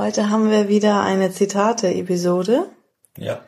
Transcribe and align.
Heute 0.00 0.30
haben 0.30 0.50
wir 0.50 0.68
wieder 0.68 1.02
eine 1.02 1.30
Zitate-Episode. 1.30 2.70
Ja. 3.18 3.42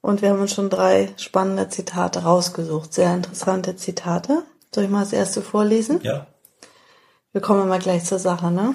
Und 0.00 0.20
wir 0.20 0.30
haben 0.30 0.40
uns 0.40 0.52
schon 0.52 0.68
drei 0.68 1.10
spannende 1.16 1.68
Zitate 1.68 2.24
rausgesucht. 2.24 2.92
Sehr 2.92 3.14
interessante 3.14 3.76
Zitate. 3.76 4.42
Soll 4.74 4.82
ich 4.82 4.90
mal 4.90 5.04
das 5.04 5.12
erste 5.12 5.42
vorlesen? 5.42 6.00
Ja. 6.02 6.26
Wir 7.30 7.40
kommen 7.40 7.68
mal 7.68 7.78
gleich 7.78 8.02
zur 8.02 8.18
Sache, 8.18 8.50
ne? 8.50 8.74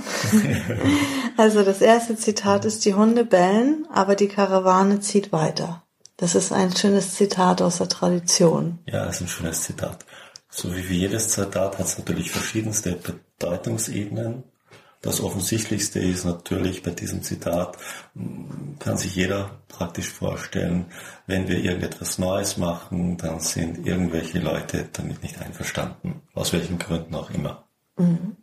also 1.38 1.64
das 1.64 1.82
erste 1.82 2.16
Zitat 2.16 2.64
ist, 2.64 2.86
die 2.86 2.94
Hunde 2.94 3.26
bellen, 3.26 3.86
aber 3.92 4.16
die 4.16 4.30
Karawane 4.30 5.02
zieht 5.02 5.34
weiter. 5.34 5.84
Das 6.16 6.34
ist 6.34 6.54
ein 6.54 6.74
schönes 6.78 7.16
Zitat 7.16 7.62
aus 7.62 7.80
der 7.80 7.90
Tradition. 7.90 8.80
Ja, 8.86 9.04
das 9.04 9.18
ist 9.18 9.22
ein 9.24 9.28
schönes 9.28 9.64
Zitat. 9.64 10.06
So 10.50 10.74
wie 10.74 11.00
jedes 11.00 11.28
Zitat 11.28 11.78
hat 11.78 11.88
es 11.88 11.98
natürlich 11.98 12.32
verschiedenste 12.32 12.94
Bedeutungsebenen 12.94 14.46
das 15.02 15.22
Offensichtlichste 15.22 16.00
ist 16.00 16.26
natürlich 16.26 16.84
bei 16.84 16.92
diesem 16.92 17.22
Zitat, 17.22 17.78
kann 18.80 18.98
sich 18.98 19.16
jeder 19.16 19.62
praktisch 19.68 20.10
vorstellen, 20.10 20.86
wenn 21.28 21.48
wir 21.48 21.64
irgendetwas 21.64 22.18
Neues 22.18 22.58
machen, 22.58 23.18
dann 23.18 23.40
sind 23.40 23.86
irgendwelche 23.86 24.40
Leute 24.40 24.90
damit 24.94 25.22
nicht 25.24 25.40
einverstanden, 25.40 26.22
aus 26.34 26.54
welchen 26.54 26.80
Gründen 26.80 27.16
auch 27.16 27.30
immer. 27.30 27.68
Mhm. 27.98 28.38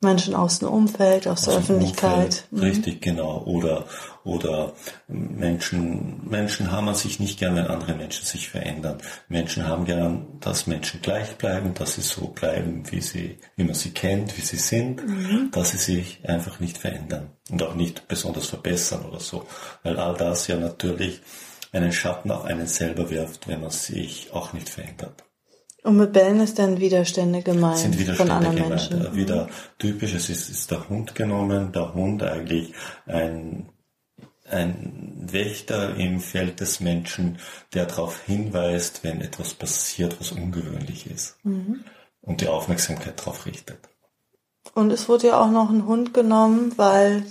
Menschen 0.00 0.34
aus 0.36 0.60
dem 0.60 0.68
Umfeld, 0.68 1.26
aus, 1.26 1.40
aus 1.40 1.44
der 1.46 1.54
Öffentlichkeit. 1.56 2.14
Umfeld, 2.14 2.46
mhm. 2.52 2.60
Richtig, 2.60 3.02
genau. 3.02 3.42
Oder, 3.44 3.84
oder 4.22 4.74
Menschen, 5.08 6.28
Menschen 6.28 6.70
haben 6.70 6.88
an 6.88 6.94
sich 6.94 7.18
nicht 7.18 7.38
gern, 7.38 7.56
wenn 7.56 7.66
andere 7.66 7.94
Menschen 7.94 8.24
sich 8.24 8.48
verändern. 8.48 8.98
Menschen 9.28 9.66
haben 9.66 9.84
gern, 9.84 10.38
dass 10.38 10.68
Menschen 10.68 11.02
gleich 11.02 11.36
bleiben, 11.36 11.74
dass 11.74 11.94
sie 11.94 12.02
so 12.02 12.28
bleiben, 12.28 12.84
wie 12.90 13.00
sie, 13.00 13.38
wie 13.56 13.64
man 13.64 13.74
sie 13.74 13.90
kennt, 13.90 14.36
wie 14.38 14.42
sie 14.42 14.56
sind, 14.56 15.04
mhm. 15.04 15.50
dass 15.50 15.70
sie 15.70 15.78
sich 15.78 16.20
einfach 16.28 16.60
nicht 16.60 16.78
verändern 16.78 17.30
und 17.50 17.60
auch 17.62 17.74
nicht 17.74 18.06
besonders 18.06 18.46
verbessern 18.46 19.04
oder 19.04 19.20
so. 19.20 19.46
Weil 19.82 19.98
all 19.98 20.16
das 20.16 20.46
ja 20.46 20.56
natürlich 20.56 21.20
einen 21.72 21.92
Schatten 21.92 22.30
auf 22.30 22.44
einen 22.44 22.68
selber 22.68 23.10
wirft, 23.10 23.48
wenn 23.48 23.60
man 23.60 23.70
sich 23.70 24.32
auch 24.32 24.52
nicht 24.52 24.68
verändert. 24.68 25.24
Und 25.84 25.96
mit 25.96 26.12
Bellen 26.12 26.40
ist 26.40 26.58
dann 26.58 26.80
Widerstände 26.80 27.42
gemeint 27.42 27.78
sind 27.78 27.98
Widerstände 27.98 28.16
von 28.16 28.30
anderen 28.30 28.56
gemeint. 28.56 28.90
Menschen. 28.90 29.16
Wieder 29.16 29.48
typisch, 29.78 30.12
es 30.14 30.28
ist, 30.28 30.50
ist 30.50 30.70
der 30.70 30.88
Hund 30.88 31.14
genommen, 31.14 31.72
der 31.72 31.94
Hund 31.94 32.22
eigentlich 32.22 32.74
ein, 33.06 33.68
ein 34.50 35.14
Wächter 35.30 35.94
im 35.96 36.20
Feld 36.20 36.60
des 36.60 36.80
Menschen, 36.80 37.38
der 37.74 37.86
darauf 37.86 38.20
hinweist, 38.22 39.04
wenn 39.04 39.20
etwas 39.20 39.54
passiert, 39.54 40.18
was 40.18 40.32
ungewöhnlich 40.32 41.08
ist. 41.08 41.36
Mhm. 41.44 41.84
Und 42.22 42.40
die 42.40 42.48
Aufmerksamkeit 42.48 43.20
darauf 43.20 43.46
richtet. 43.46 43.78
Und 44.74 44.90
es 44.90 45.08
wurde 45.08 45.28
ja 45.28 45.40
auch 45.40 45.50
noch 45.50 45.70
ein 45.70 45.86
Hund 45.86 46.12
genommen, 46.12 46.72
weil 46.76 47.24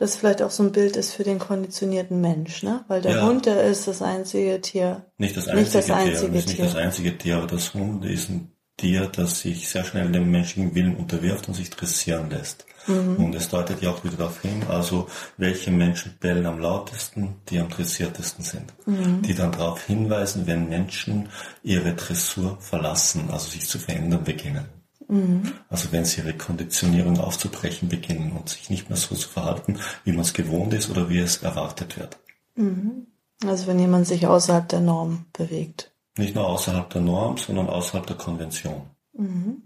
das 0.00 0.16
vielleicht 0.16 0.40
auch 0.40 0.50
so 0.50 0.62
ein 0.62 0.72
Bild 0.72 0.96
ist 0.96 1.12
für 1.12 1.24
den 1.24 1.38
konditionierten 1.38 2.22
Mensch, 2.22 2.62
ne? 2.62 2.84
Weil 2.88 3.02
der 3.02 3.16
ja. 3.16 3.26
Hund, 3.26 3.44
der 3.44 3.64
ist 3.64 3.86
das 3.86 4.00
einzige 4.00 4.58
Tier. 4.62 5.04
Nicht 5.18 5.36
das 5.36 5.46
einzige, 5.46 5.60
nicht 5.60 5.74
das 5.74 5.90
einzige 5.90 6.32
Tier. 6.32 6.40
Tier. 6.40 6.64
Nicht 6.64 6.74
das 6.74 6.82
einzige 6.82 7.18
Tier, 7.18 7.36
aber 7.36 7.46
das 7.46 7.74
Hund 7.74 8.04
ist 8.06 8.30
ein 8.30 8.50
Tier, 8.78 9.10
das 9.14 9.40
sich 9.40 9.68
sehr 9.68 9.84
schnell 9.84 10.10
dem 10.10 10.30
menschlichen 10.30 10.74
Willen 10.74 10.96
unterwirft 10.96 11.48
und 11.48 11.54
sich 11.54 11.68
dressieren 11.68 12.30
lässt. 12.30 12.64
Mhm. 12.86 13.16
Und 13.16 13.34
es 13.34 13.50
deutet 13.50 13.82
ja 13.82 13.90
auch 13.90 14.02
wieder 14.02 14.16
darauf 14.16 14.40
hin, 14.40 14.62
also 14.70 15.06
welche 15.36 15.70
Menschen 15.70 16.16
bellen 16.18 16.46
am 16.46 16.60
lautesten, 16.60 17.36
die 17.50 17.58
am 17.58 17.68
dressiertesten 17.68 18.42
sind. 18.42 18.72
Mhm. 18.86 19.20
Die 19.20 19.34
dann 19.34 19.52
darauf 19.52 19.84
hinweisen, 19.84 20.46
wenn 20.46 20.70
Menschen 20.70 21.28
ihre 21.62 21.92
Dressur 21.92 22.56
verlassen, 22.58 23.28
also 23.30 23.50
sich 23.50 23.68
zu 23.68 23.78
verändern 23.78 24.24
beginnen. 24.24 24.64
Mhm. 25.10 25.52
Also 25.68 25.90
wenn 25.90 26.04
sie 26.04 26.20
ihre 26.20 26.34
Konditionierung 26.34 27.18
aufzubrechen 27.18 27.88
beginnen 27.88 28.32
und 28.32 28.48
sich 28.48 28.70
nicht 28.70 28.88
mehr 28.88 28.96
so 28.96 29.16
zu 29.16 29.28
verhalten, 29.28 29.78
wie 30.04 30.12
man 30.12 30.20
es 30.20 30.32
gewohnt 30.32 30.72
ist 30.72 30.88
oder 30.88 31.08
wie 31.08 31.18
es 31.18 31.38
erwartet 31.38 31.98
wird. 31.98 32.18
Mhm. 32.54 33.08
Also 33.44 33.66
wenn 33.66 33.78
jemand 33.78 34.06
sich 34.06 34.26
außerhalb 34.26 34.68
der 34.68 34.80
Norm 34.80 35.26
bewegt. 35.32 35.90
Nicht 36.16 36.34
nur 36.34 36.46
außerhalb 36.46 36.88
der 36.90 37.00
Norm, 37.00 37.38
sondern 37.38 37.68
außerhalb 37.68 38.06
der 38.06 38.16
Konvention. 38.16 38.82
Mhm. 39.12 39.62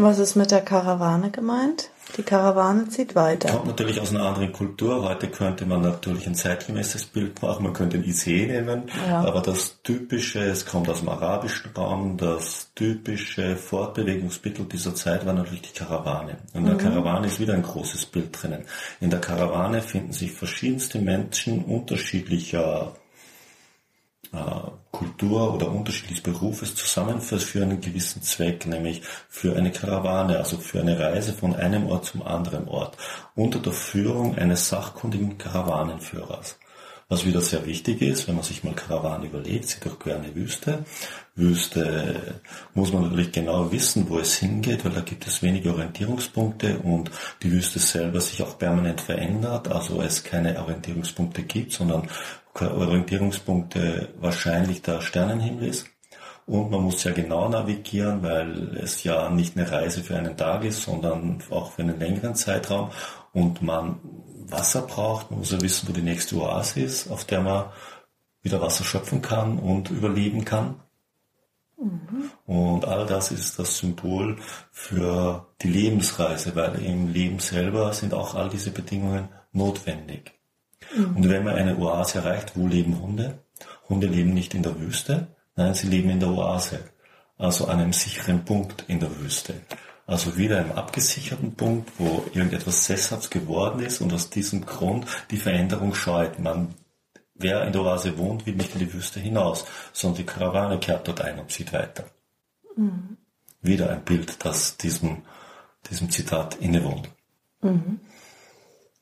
Was 0.00 0.20
ist 0.20 0.36
mit 0.36 0.52
der 0.52 0.60
Karawane 0.60 1.30
gemeint? 1.30 1.90
Die 2.16 2.22
Karawane 2.22 2.88
zieht 2.88 3.16
weiter. 3.16 3.50
Kommt 3.50 3.66
natürlich 3.66 4.00
aus 4.00 4.10
einer 4.14 4.22
anderen 4.22 4.52
Kultur. 4.52 5.02
Heute 5.02 5.26
könnte 5.26 5.66
man 5.66 5.82
natürlich 5.82 6.24
ein 6.28 6.36
zeitgemäßes 6.36 7.06
Bild 7.06 7.42
machen. 7.42 7.64
Man 7.64 7.72
könnte 7.72 7.98
ein 7.98 8.04
ICE 8.04 8.46
nehmen. 8.46 8.84
Ja. 9.08 9.24
Aber 9.24 9.40
das 9.40 9.82
typische, 9.82 10.38
es 10.44 10.64
kommt 10.66 10.88
aus 10.88 11.00
dem 11.00 11.08
arabischen 11.08 11.72
Raum, 11.72 12.16
das 12.16 12.70
typische 12.76 13.56
Fortbewegungsmittel 13.56 14.66
dieser 14.66 14.94
Zeit 14.94 15.26
war 15.26 15.32
natürlich 15.32 15.62
die 15.62 15.78
Karawane. 15.78 16.36
In 16.54 16.64
der 16.64 16.74
mhm. 16.74 16.78
Karawane 16.78 17.26
ist 17.26 17.40
wieder 17.40 17.54
ein 17.54 17.62
großes 17.62 18.06
Bild 18.06 18.40
drinnen. 18.40 18.66
In 19.00 19.10
der 19.10 19.20
Karawane 19.20 19.82
finden 19.82 20.12
sich 20.12 20.30
verschiedenste 20.30 21.00
Menschen 21.00 21.64
unterschiedlicher 21.64 22.92
Kultur 24.90 25.54
oder 25.54 25.70
unterschiedliches 25.70 26.22
Berufes 26.22 26.74
zusammenführt 26.74 27.42
für 27.42 27.62
einen 27.62 27.80
gewissen 27.80 28.22
Zweck, 28.22 28.66
nämlich 28.66 29.02
für 29.28 29.56
eine 29.56 29.70
Karawane, 29.72 30.38
also 30.38 30.58
für 30.58 30.80
eine 30.80 30.98
Reise 30.98 31.32
von 31.32 31.54
einem 31.54 31.86
Ort 31.86 32.06
zum 32.06 32.22
anderen 32.22 32.68
Ort, 32.68 32.96
unter 33.34 33.58
der 33.58 33.72
Führung 33.72 34.36
eines 34.36 34.68
sachkundigen 34.68 35.38
Karawanenführers. 35.38 36.56
Was 37.10 37.24
wieder 37.24 37.40
sehr 37.40 37.64
wichtig 37.64 38.02
ist, 38.02 38.28
wenn 38.28 38.34
man 38.34 38.44
sich 38.44 38.64
mal 38.64 38.74
Karawane 38.74 39.28
überlegt, 39.28 39.68
sie 39.68 39.80
durchqueren 39.80 40.24
eine 40.24 40.34
Wüste. 40.34 40.84
Wüste 41.36 42.42
muss 42.74 42.92
man 42.92 43.04
natürlich 43.04 43.32
genau 43.32 43.72
wissen, 43.72 44.10
wo 44.10 44.18
es 44.18 44.36
hingeht, 44.36 44.84
weil 44.84 44.92
da 44.92 45.00
gibt 45.00 45.26
es 45.26 45.42
wenige 45.42 45.72
Orientierungspunkte 45.72 46.80
und 46.80 47.10
die 47.42 47.50
Wüste 47.50 47.78
selber 47.78 48.20
sich 48.20 48.42
auch 48.42 48.58
permanent 48.58 49.00
verändert, 49.00 49.68
also 49.68 50.02
es 50.02 50.22
keine 50.22 50.60
Orientierungspunkte 50.60 51.44
gibt, 51.44 51.72
sondern 51.72 52.10
Orientierungspunkte 52.66 54.14
wahrscheinlich 54.20 54.82
der 54.82 55.00
Sternenhimmel 55.00 55.68
ist. 55.68 55.86
Und 56.46 56.70
man 56.70 56.82
muss 56.82 57.02
sehr 57.02 57.12
genau 57.12 57.48
navigieren, 57.48 58.22
weil 58.22 58.78
es 58.78 59.04
ja 59.04 59.28
nicht 59.28 59.56
eine 59.56 59.70
Reise 59.70 60.02
für 60.02 60.16
einen 60.16 60.36
Tag 60.36 60.64
ist, 60.64 60.82
sondern 60.82 61.42
auch 61.50 61.72
für 61.72 61.82
einen 61.82 61.98
längeren 61.98 62.34
Zeitraum. 62.34 62.90
Und 63.32 63.60
man 63.60 64.00
Wasser 64.46 64.82
braucht, 64.82 65.30
man 65.30 65.40
muss 65.40 65.52
ja 65.52 65.60
wissen, 65.60 65.88
wo 65.88 65.92
die 65.92 66.00
nächste 66.00 66.36
Oase 66.36 66.80
ist, 66.80 67.10
auf 67.10 67.24
der 67.24 67.42
man 67.42 67.66
wieder 68.40 68.62
Wasser 68.62 68.84
schöpfen 68.84 69.20
kann 69.20 69.58
und 69.58 69.90
überleben 69.90 70.44
kann. 70.44 70.76
Mhm. 71.76 72.30
Und 72.46 72.84
all 72.86 73.06
das 73.06 73.30
ist 73.30 73.58
das 73.58 73.78
Symbol 73.78 74.36
für 74.70 75.46
die 75.60 75.68
Lebensreise, 75.68 76.56
weil 76.56 76.82
im 76.82 77.12
Leben 77.12 77.38
selber 77.38 77.92
sind 77.92 78.14
auch 78.14 78.34
all 78.34 78.48
diese 78.48 78.70
Bedingungen 78.70 79.28
notwendig. 79.52 80.37
Mhm. 80.94 81.16
Und 81.16 81.28
wenn 81.28 81.44
man 81.44 81.54
eine 81.54 81.78
Oase 81.78 82.18
erreicht, 82.18 82.52
wo 82.54 82.66
leben 82.66 83.00
Hunde? 83.00 83.38
Hunde 83.88 84.06
leben 84.06 84.34
nicht 84.34 84.54
in 84.54 84.62
der 84.62 84.78
Wüste, 84.80 85.28
nein, 85.56 85.74
sie 85.74 85.88
leben 85.88 86.10
in 86.10 86.20
der 86.20 86.30
Oase, 86.30 86.80
also 87.36 87.66
an 87.66 87.80
einem 87.80 87.92
sicheren 87.92 88.44
Punkt 88.44 88.84
in 88.88 89.00
der 89.00 89.18
Wüste. 89.18 89.54
Also 90.06 90.38
wieder 90.38 90.58
einem 90.58 90.72
abgesicherten 90.72 91.54
Punkt, 91.54 91.90
wo 91.98 92.24
irgendetwas 92.32 92.86
sesshaft 92.86 93.30
geworden 93.30 93.80
ist 93.80 94.00
und 94.00 94.12
aus 94.12 94.30
diesem 94.30 94.64
Grund 94.64 95.06
die 95.30 95.36
Veränderung 95.36 95.94
scheut. 95.94 96.38
Man, 96.38 96.74
wer 97.34 97.64
in 97.64 97.72
der 97.72 97.82
Oase 97.82 98.16
wohnt, 98.16 98.46
will 98.46 98.54
nicht 98.54 98.72
in 98.72 98.78
die 98.78 98.92
Wüste 98.92 99.20
hinaus, 99.20 99.66
sondern 99.92 100.18
die 100.18 100.24
Karawane 100.24 100.78
kehrt 100.78 101.06
dort 101.06 101.20
ein 101.20 101.38
und 101.38 101.50
zieht 101.50 101.74
weiter. 101.74 102.04
Mhm. 102.76 103.18
Wieder 103.60 103.90
ein 103.90 104.02
Bild, 104.02 104.44
das 104.44 104.78
diesem, 104.78 105.22
diesem 105.90 106.10
Zitat 106.10 106.56
innewohnt. 106.56 107.10
Mhm. 107.60 108.00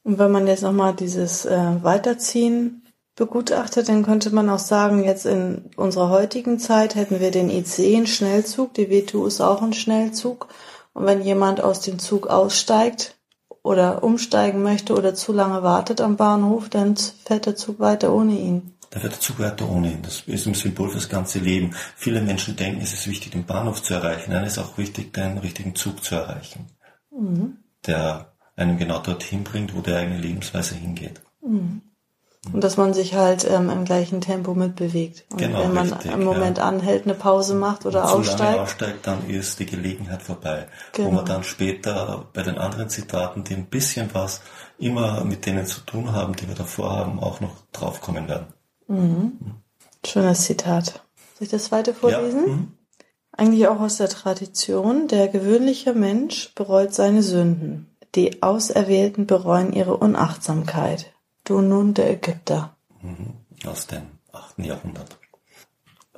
Und 0.07 0.21
wenn 0.21 0.31
man 0.31 0.47
jetzt 0.47 0.63
nochmal 0.63 0.95
dieses 0.95 1.47
äh, 1.47 1.83
Weiterziehen 1.83 2.85
begutachtet, 3.17 3.89
dann 3.89 4.05
könnte 4.05 4.31
man 4.31 4.49
auch 4.49 4.61
sagen, 4.61 5.03
jetzt 5.03 5.27
in 5.27 5.69
unserer 5.75 6.11
heutigen 6.11 6.61
Zeit 6.61 6.95
hätten 6.95 7.19
wir 7.19 7.33
den 7.33 7.51
IC, 7.51 7.81
einen 7.81 8.07
Schnellzug, 8.07 8.73
die 8.75 8.87
W2 8.87 9.27
ist 9.27 9.41
auch 9.41 9.63
ein 9.63 9.73
Schnellzug. 9.73 10.47
Und 10.93 11.07
wenn 11.07 11.23
jemand 11.23 11.61
aus 11.61 11.81
dem 11.81 11.99
Zug 11.99 12.29
aussteigt 12.29 13.17
oder 13.65 14.05
umsteigen 14.05 14.63
möchte 14.63 14.95
oder 14.95 15.17
zu 15.17 15.33
lange 15.33 15.65
wartet 15.65 16.01
am 16.01 16.17
Bahnhof, 16.17 16.69
dann 16.69 16.95
fährt 16.97 17.47
der 17.47 17.57
Zug 17.57 17.81
weiter 17.81 18.15
ohne 18.15 18.39
ihn. 18.39 18.77
Da 18.91 19.01
fährt 19.01 19.15
der 19.15 19.21
Zug 19.21 19.41
weiter 19.41 19.69
ohne 19.69 19.91
ihn. 19.91 20.03
Das 20.03 20.23
ist 20.27 20.47
ein 20.47 20.55
Symbol 20.55 20.89
fürs 20.89 21.09
ganze 21.09 21.41
Leben. 21.41 21.75
Viele 21.97 22.23
Menschen 22.23 22.55
denken, 22.55 22.81
es 22.81 22.93
ist 22.93 23.09
wichtig, 23.09 23.33
den 23.33 23.45
Bahnhof 23.45 23.83
zu 23.83 23.95
erreichen. 23.95 24.31
Nein, 24.31 24.45
es 24.45 24.53
ist 24.53 24.63
auch 24.63 24.79
wichtig, 24.79 25.13
den 25.13 25.39
richtigen 25.39 25.75
Zug 25.75 26.05
zu 26.05 26.15
erreichen. 26.15 26.67
Mhm. 27.11 27.57
Der 27.89 28.36
einem 28.57 28.79
genau 28.79 28.99
dorthin 28.99 29.45
bringt, 29.45 29.77
wo 29.77 29.81
die 29.81 29.93
eigene 29.93 30.19
Lebensweise 30.19 30.75
hingeht. 30.75 31.21
Mhm. 31.43 31.83
Und 32.53 32.63
dass 32.63 32.77
man 32.77 32.95
sich 32.95 33.15
halt 33.15 33.45
ähm, 33.49 33.71
im 33.71 33.85
gleichen 33.85 34.21
Tempo 34.21 34.55
mitbewegt. 34.55 35.25
Und 35.31 35.39
genau, 35.39 35.65
wenn 35.65 35.75
man 35.75 35.93
richtig, 35.93 36.13
im 36.13 36.23
Moment 36.25 36.59
ja. 36.59 36.65
anhält, 36.65 37.05
eine 37.05 37.15
Pause 37.15 37.55
macht 37.55 37.87
oder 37.87 38.03
Und 38.05 38.25
so 38.25 38.33
aussteigt. 38.33 38.59
aussteigt, 38.59 39.07
dann 39.07 39.29
ist 39.29 39.59
die 39.59 39.67
Gelegenheit 39.67 40.23
vorbei. 40.23 40.69
Genau. 40.93 41.09
Wo 41.09 41.13
man 41.15 41.25
dann 41.25 41.43
später 41.43 42.29
bei 42.33 42.43
den 42.43 42.57
anderen 42.57 42.89
Zitaten, 42.89 43.43
die 43.43 43.55
ein 43.55 43.67
bisschen 43.67 44.11
was 44.13 44.43
immer 44.79 45.25
mit 45.25 45.47
denen 45.47 45.67
zu 45.67 45.81
tun 45.81 46.13
haben, 46.13 46.37
die 46.37 46.47
wir 46.47 46.55
davor 46.55 46.91
haben, 46.97 47.19
auch 47.19 47.41
noch 47.41 47.57
draufkommen 47.73 48.29
werden. 48.29 48.47
Schönes 50.07 50.43
Zitat. 50.43 51.03
Soll 51.35 51.47
ich 51.47 51.49
das 51.49 51.65
zweite 51.65 51.95
vorlesen? 51.95 52.47
Ja. 52.47 52.53
mhm. 52.53 52.73
Eigentlich 53.33 53.69
auch 53.69 53.81
aus 53.81 53.99
der 53.99 54.09
Tradition. 54.09 55.09
Der 55.09 55.29
gewöhnliche 55.29 55.93
Mensch 55.93 56.55
bereut 56.55 56.95
seine 56.95 57.23
Sünden. 57.23 57.96
Die 58.17 58.43
Auserwählten 58.43 59.27
bereuen 59.27 59.75
ihre 59.75 59.99
Unachtsamkeit. 59.99 61.13
Du 61.45 61.61
nun 61.61 61.93
der 61.93 62.11
Ägypter. 62.11 62.75
aus 63.67 63.87
dem 63.87 64.05
8. 64.33 64.59
Jahrhundert. 64.61 65.19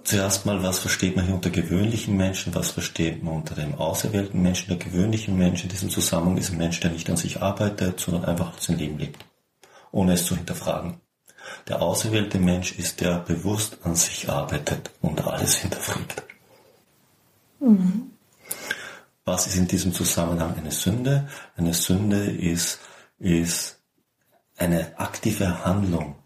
Zuerst 0.04 0.46
mal, 0.46 0.62
was 0.62 0.78
versteht 0.78 1.16
man 1.16 1.26
hier 1.26 1.34
unter 1.34 1.50
gewöhnlichen 1.50 2.16
Menschen, 2.16 2.54
was 2.54 2.70
versteht 2.70 3.24
man 3.24 3.34
unter 3.34 3.56
dem 3.56 3.74
auserwählten 3.74 4.40
Menschen? 4.40 4.68
Der 4.68 4.78
gewöhnliche 4.78 5.32
Mensch 5.32 5.64
in 5.64 5.70
diesem 5.70 5.90
Zusammenhang 5.90 6.38
ist 6.38 6.50
ein 6.50 6.58
Mensch, 6.58 6.78
der 6.78 6.92
nicht 6.92 7.10
an 7.10 7.16
sich 7.16 7.42
arbeitet, 7.42 7.98
sondern 7.98 8.24
einfach 8.24 8.58
sein 8.60 8.78
Leben 8.78 8.98
lebt, 8.98 9.24
ohne 9.90 10.12
es 10.12 10.24
zu 10.24 10.36
hinterfragen. 10.36 11.00
Der 11.66 11.82
auserwählte 11.82 12.38
Mensch 12.38 12.78
ist 12.78 13.00
der 13.00 13.18
bewusst 13.18 13.78
an 13.82 13.96
sich 13.96 14.30
arbeitet 14.30 14.92
und 15.02 15.26
alles 15.26 15.56
hinterfragt. 15.56 16.22
Was 19.28 19.46
ist 19.46 19.56
in 19.56 19.68
diesem 19.68 19.92
Zusammenhang 19.92 20.56
eine 20.56 20.70
Sünde? 20.70 21.28
Eine 21.54 21.74
Sünde 21.74 22.30
ist, 22.30 22.80
ist 23.18 23.78
eine 24.56 24.98
aktive 24.98 25.66
Handlung 25.66 26.16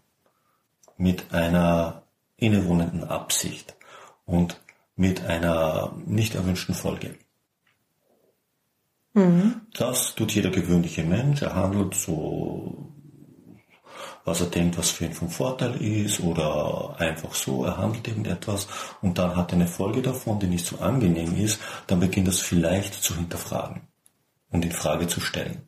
mit 0.95 1.33
einer 1.33 2.03
innewohnenden 2.37 3.03
Absicht 3.03 3.75
und 4.23 4.61
mit 4.95 5.25
einer 5.25 5.93
nicht 6.05 6.35
erwünschten 6.35 6.75
Folge. 6.75 7.15
Das 9.73 10.15
tut 10.15 10.31
jeder 10.31 10.49
gewöhnliche 10.49 11.03
Mensch. 11.03 11.41
Er 11.41 11.55
handelt 11.55 11.95
so, 11.95 12.87
was 14.25 14.41
er 14.41 14.47
denkt, 14.47 14.77
was 14.77 14.91
für 14.91 15.05
ihn 15.05 15.13
von 15.13 15.29
Vorteil 15.29 15.75
ist 15.81 16.19
oder 16.19 16.95
einfach 16.97 17.33
so. 17.33 17.65
Er 17.65 17.77
handelt 17.77 18.07
irgendetwas 18.07 18.67
und 19.01 19.17
dann 19.17 19.35
hat 19.35 19.51
er 19.51 19.55
eine 19.55 19.67
Folge 19.67 20.01
davon, 20.01 20.39
die 20.39 20.47
nicht 20.47 20.65
so 20.65 20.79
angenehm 20.79 21.35
ist. 21.37 21.59
Dann 21.87 21.99
beginnt 21.99 22.27
es 22.27 22.39
vielleicht 22.39 22.93
zu 23.03 23.15
hinterfragen 23.15 23.81
und 24.49 24.65
in 24.65 24.71
Frage 24.71 25.07
zu 25.07 25.19
stellen. 25.19 25.67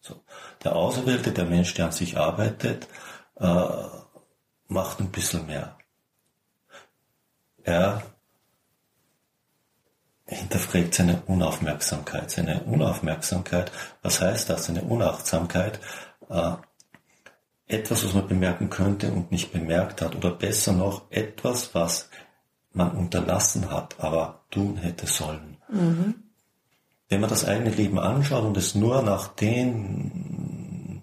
So. 0.00 0.22
Der 0.64 0.76
Auserwählte, 0.76 1.32
der 1.32 1.44
Mensch, 1.44 1.74
der 1.74 1.86
an 1.86 1.92
sich 1.92 2.16
arbeitet, 2.16 2.88
äh, 3.36 3.66
macht 4.68 5.00
ein 5.00 5.10
bisschen 5.10 5.46
mehr. 5.46 5.76
Er 7.62 8.02
hinterfragt 10.26 10.94
seine 10.94 11.22
Unaufmerksamkeit. 11.26 12.30
Seine 12.30 12.62
Unaufmerksamkeit, 12.64 13.70
was 14.02 14.20
heißt 14.20 14.48
das? 14.48 14.66
Seine 14.66 14.82
Unachtsamkeit, 14.82 15.80
äh, 16.28 16.52
etwas, 17.70 18.04
was 18.04 18.14
man 18.14 18.28
bemerken 18.28 18.70
könnte 18.70 19.12
und 19.12 19.30
nicht 19.30 19.52
bemerkt 19.52 20.02
hat, 20.02 20.14
oder 20.16 20.30
besser 20.30 20.72
noch 20.72 21.10
etwas, 21.10 21.74
was 21.74 22.10
man 22.72 22.92
unterlassen 22.92 23.70
hat, 23.70 23.96
aber 23.98 24.44
tun 24.50 24.76
hätte 24.76 25.06
sollen. 25.06 25.56
Wenn 27.08 27.20
man 27.20 27.30
das 27.30 27.44
eigene 27.44 27.70
Leben 27.70 27.98
anschaut 27.98 28.44
und 28.44 28.56
es 28.56 28.74
nur 28.74 29.02
nach 29.02 29.28
den 29.28 31.02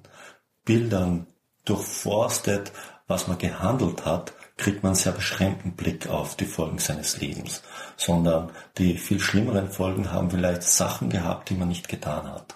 Bildern 0.64 1.28
durchforstet, 1.66 2.72
was 3.08 3.28
man 3.28 3.38
gehandelt 3.38 4.06
hat, 4.06 4.34
kriegt 4.58 4.84
man 4.84 4.92
einen 4.92 4.96
sehr 4.96 5.12
beschränkten 5.12 5.74
Blick 5.74 6.08
auf 6.08 6.36
die 6.36 6.46
Folgen 6.46 6.80
seines 6.80 7.20
Lebens, 7.20 7.62
sondern 7.96 8.52
die 8.78 8.98
viel 8.98 9.20
schlimmeren 9.20 9.70
Folgen 9.70 10.12
haben 10.12 10.32
vielleicht 10.32 10.64
Sachen 10.64 11.10
gehabt, 11.10 11.50
die 11.50 11.56
man 11.56 11.68
nicht 11.68 11.88
getan 11.88 12.28
hat. 12.32 12.56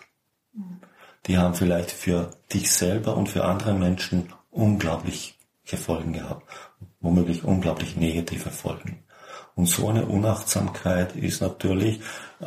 Die 1.27 1.37
haben 1.37 1.53
vielleicht 1.53 1.91
für 1.91 2.31
dich 2.51 2.71
selber 2.71 3.15
und 3.15 3.29
für 3.29 3.45
andere 3.45 3.73
Menschen 3.73 4.33
unglaubliche 4.49 5.33
Folgen 5.77 6.13
gehabt, 6.13 6.45
womöglich 6.99 7.43
unglaublich 7.43 7.95
negative 7.95 8.49
Folgen. 8.49 9.03
Und 9.55 9.67
so 9.67 9.89
eine 9.89 10.05
Unachtsamkeit 10.05 11.15
ist 11.15 11.41
natürlich 11.41 11.99
äh, 12.39 12.45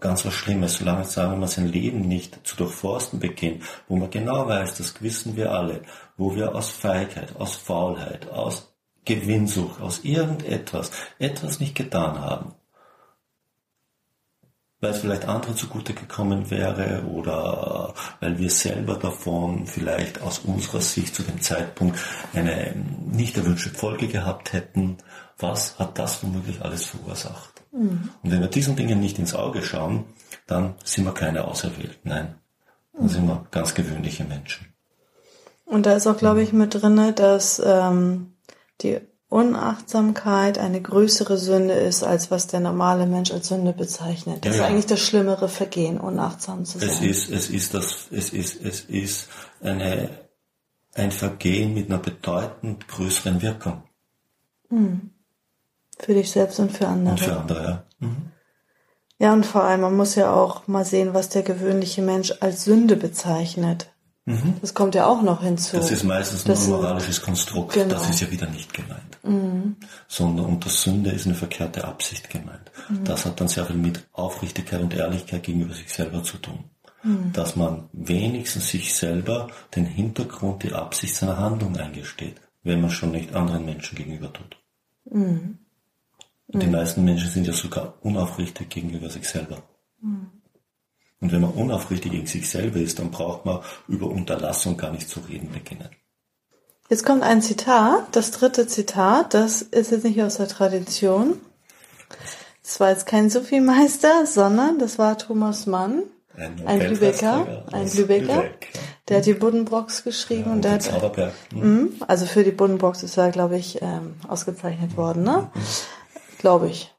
ganz 0.00 0.24
was 0.24 0.32
Schlimmes, 0.32 0.78
solange 0.78 1.04
sagen 1.04 1.40
wir 1.40 1.46
sein 1.48 1.68
Leben 1.68 2.00
nicht 2.00 2.46
zu 2.46 2.56
durchforsten 2.56 3.20
beginnt, 3.20 3.62
wo 3.88 3.96
man 3.96 4.10
genau 4.10 4.48
weiß, 4.48 4.78
das 4.78 5.02
wissen 5.02 5.36
wir 5.36 5.52
alle, 5.52 5.82
wo 6.16 6.34
wir 6.34 6.54
aus 6.54 6.70
Feigheit, 6.70 7.36
aus 7.36 7.54
Faulheit, 7.54 8.30
aus 8.30 8.74
Gewinnsucht, 9.04 9.80
aus 9.80 10.00
irgendetwas, 10.02 10.90
etwas 11.18 11.60
nicht 11.60 11.74
getan 11.74 12.18
haben, 12.18 12.54
weil 14.84 14.92
es 14.92 14.98
vielleicht 14.98 15.26
anderen 15.26 15.56
zugute 15.56 15.94
gekommen 15.94 16.50
wäre 16.50 17.02
oder 17.06 17.94
weil 18.20 18.38
wir 18.38 18.50
selber 18.50 18.96
davon 18.96 19.66
vielleicht 19.66 20.20
aus 20.20 20.40
unserer 20.40 20.82
Sicht 20.82 21.14
zu 21.14 21.22
dem 21.22 21.40
Zeitpunkt 21.40 21.98
eine 22.34 22.74
nicht 23.10 23.36
erwünschte 23.36 23.70
Folge 23.70 24.08
gehabt 24.08 24.52
hätten. 24.52 24.98
Was 25.38 25.78
hat 25.78 25.98
das 25.98 26.22
womöglich 26.22 26.62
alles 26.62 26.84
verursacht? 26.84 27.62
Und 27.72 28.10
wenn 28.22 28.40
wir 28.40 28.48
diesen 28.48 28.76
Dingen 28.76 29.00
nicht 29.00 29.18
ins 29.18 29.34
Auge 29.34 29.62
schauen, 29.62 30.04
dann 30.46 30.74
sind 30.84 31.04
wir 31.04 31.14
keine 31.14 31.46
Auserwählten. 31.46 32.02
Nein, 32.04 32.34
dann 32.92 33.08
sind 33.08 33.26
wir 33.26 33.46
ganz 33.50 33.74
gewöhnliche 33.74 34.24
Menschen. 34.24 34.66
Und 35.64 35.86
da 35.86 35.94
ist 35.94 36.06
auch, 36.06 36.18
glaube 36.18 36.42
ich, 36.42 36.52
mit 36.52 36.74
drinne, 36.74 37.14
dass 37.14 37.60
ähm, 37.64 38.34
die 38.82 39.00
Unachtsamkeit 39.34 40.58
eine 40.58 40.80
größere 40.80 41.38
Sünde 41.38 41.74
ist, 41.74 42.04
als 42.04 42.30
was 42.30 42.46
der 42.46 42.60
normale 42.60 43.04
Mensch 43.04 43.32
als 43.32 43.48
Sünde 43.48 43.72
bezeichnet. 43.72 44.44
Das 44.44 44.50
Ja, 44.50 44.50
ist 44.52 44.58
ja. 44.60 44.66
eigentlich 44.68 44.86
das 44.86 45.00
schlimmere 45.00 45.48
Vergehen, 45.48 45.98
unachtsam 45.98 46.64
zu 46.64 46.78
sein. 46.78 46.88
Es 46.88 47.00
ist, 47.00 47.30
es 47.30 47.50
ist 47.50 47.74
das, 47.74 48.06
es 48.12 48.30
ist, 48.30 48.64
es 48.64 48.82
ist 48.82 49.28
eine, 49.60 50.08
ein 50.94 51.10
Vergehen 51.10 51.74
mit 51.74 51.90
einer 51.90 51.98
bedeutend 51.98 52.86
größeren 52.86 53.42
Wirkung. 53.42 53.82
Für 55.98 56.14
dich 56.14 56.30
selbst 56.30 56.60
und 56.60 56.70
für 56.70 56.86
andere. 56.86 57.14
Und 57.14 57.20
für 57.20 57.36
andere, 57.36 57.64
ja. 57.64 57.84
Mhm. 57.98 58.30
Ja, 59.18 59.32
und 59.32 59.46
vor 59.46 59.64
allem, 59.64 59.80
man 59.80 59.96
muss 59.96 60.14
ja 60.14 60.32
auch 60.32 60.68
mal 60.68 60.84
sehen, 60.84 61.12
was 61.12 61.28
der 61.28 61.42
gewöhnliche 61.42 62.02
Mensch 62.02 62.32
als 62.38 62.62
Sünde 62.64 62.94
bezeichnet. 62.94 63.90
Das 64.26 64.72
kommt 64.72 64.94
ja 64.94 65.06
auch 65.06 65.20
noch 65.20 65.42
hinzu. 65.42 65.76
Mhm. 65.76 65.80
Das 65.80 65.90
ist 65.90 66.02
meistens 66.04 66.44
Das 66.44 66.66
nur 66.66 66.78
ein 66.78 66.82
moralisches 66.82 67.20
Konstrukt. 67.20 67.74
Genau. 67.74 67.90
Das 67.90 68.08
ist 68.08 68.20
ja 68.20 68.30
wieder 68.30 68.48
nicht 68.48 68.72
gemeint. 68.72 69.18
Sondern 70.08 70.46
unter 70.46 70.70
Sünde 70.70 71.10
ist 71.10 71.26
eine 71.26 71.34
verkehrte 71.34 71.84
Absicht 71.84 72.30
gemeint. 72.30 72.70
Das 73.04 73.26
hat 73.26 73.40
dann 73.40 73.48
sehr 73.48 73.66
viel 73.66 73.76
mit 73.76 74.06
Aufrichtigkeit 74.12 74.80
und 74.80 74.94
Ehrlichkeit 74.94 75.42
gegenüber 75.42 75.74
sich 75.74 75.92
selber 75.92 76.22
zu 76.22 76.38
tun. 76.38 76.64
Dass 77.34 77.54
man 77.54 77.90
wenigstens 77.92 78.70
sich 78.70 78.94
selber 78.94 79.48
den 79.76 79.84
Hintergrund, 79.84 80.62
die 80.62 80.72
Absicht 80.72 81.14
seiner 81.16 81.36
Handlung 81.36 81.76
eingesteht, 81.76 82.40
wenn 82.62 82.80
man 82.80 82.90
schon 82.90 83.10
nicht 83.10 83.34
anderen 83.34 83.66
Menschen 83.66 83.96
gegenüber 83.96 84.32
tut. 84.32 84.56
Und 85.04 85.58
die 86.62 86.66
meisten 86.66 87.04
Menschen 87.04 87.28
sind 87.28 87.46
ja 87.46 87.52
sogar 87.52 87.94
unaufrichtig 88.00 88.70
gegenüber 88.70 89.10
sich 89.10 89.28
selber. 89.28 89.62
Und 91.24 91.32
wenn 91.32 91.40
man 91.40 91.52
unaufrichtig 91.52 92.12
gegen 92.12 92.26
sich 92.26 92.50
selber 92.50 92.78
ist, 92.78 92.98
dann 92.98 93.10
braucht 93.10 93.46
man 93.46 93.60
über 93.88 94.08
Unterlassung 94.08 94.76
gar 94.76 94.90
nicht 94.90 95.08
zu 95.08 95.20
reden 95.20 95.50
beginnen. 95.50 95.88
Jetzt 96.90 97.06
kommt 97.06 97.22
ein 97.22 97.40
Zitat, 97.40 98.08
das 98.12 98.30
dritte 98.30 98.66
Zitat, 98.66 99.32
das 99.32 99.62
ist 99.62 99.90
jetzt 99.90 100.04
nicht 100.04 100.22
aus 100.22 100.36
der 100.36 100.48
Tradition. 100.48 101.40
Das 102.62 102.78
war 102.78 102.90
jetzt 102.90 103.06
kein 103.06 103.30
Sufi-Meister, 103.30 104.26
sondern 104.26 104.78
das 104.78 104.98
war 104.98 105.16
Thomas 105.16 105.64
Mann, 105.64 106.02
ein 106.36 106.58
Lübecker, 106.90 107.38
Nobelpreisträger 107.38 107.64
ein 107.72 107.90
Lübecker, 107.94 108.42
Lübeck, 108.42 108.68
ja. 108.74 108.80
der 109.08 109.16
hat 109.16 109.24
die 109.24 109.32
Buddenbrocks 109.32 110.04
geschrieben 110.04 110.52
und 110.52 110.62
der 110.62 110.72
Und 110.72 110.76
hat, 110.76 110.82
Zauberberg. 110.82 111.32
Hm. 111.54 111.60
Mhm, 111.60 111.92
also 112.06 112.26
für 112.26 112.44
die 112.44 112.50
Buddenbrocks 112.50 113.02
ist 113.02 113.16
er, 113.16 113.30
glaube 113.30 113.56
ich, 113.56 113.80
ähm, 113.80 114.16
ausgezeichnet 114.28 114.98
worden, 114.98 115.22
ne? 115.22 115.50
Glaube 116.36 116.68
ich. 116.68 116.93